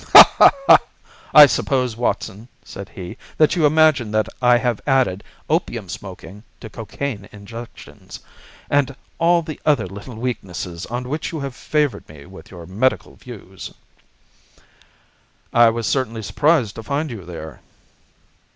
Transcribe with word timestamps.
"I 1.31 1.45
suppose, 1.45 1.95
Watson," 1.95 2.47
said 2.65 2.89
he, 2.89 3.17
"that 3.37 3.55
you 3.55 3.67
imagine 3.67 4.09
that 4.13 4.27
I 4.41 4.57
have 4.57 4.81
added 4.87 5.23
opium 5.47 5.89
smoking 5.89 6.41
to 6.59 6.71
cocaine 6.71 7.29
injections, 7.31 8.19
and 8.67 8.95
all 9.19 9.43
the 9.43 9.59
other 9.63 9.85
little 9.85 10.15
weaknesses 10.15 10.87
on 10.87 11.07
which 11.07 11.31
you 11.31 11.39
have 11.41 11.53
favoured 11.55 12.09
me 12.09 12.25
with 12.25 12.49
your 12.49 12.65
medical 12.65 13.15
views." 13.15 13.71
"I 15.53 15.69
was 15.69 15.85
certainly 15.85 16.23
surprised 16.23 16.73
to 16.77 16.81
find 16.81 17.11
you 17.11 17.23
there." 17.23 17.59